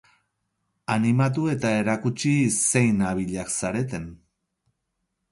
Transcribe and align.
Animatu 0.93 1.43
eta 1.51 1.73
erakutsi 1.81 2.31
zein 2.69 3.03
abilak 3.09 3.53
zareten. 3.57 4.09